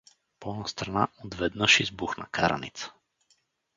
По-настрана 0.39 1.07
отведнъж 1.23 1.79
избухна 1.79 2.27
караница. 2.31 2.93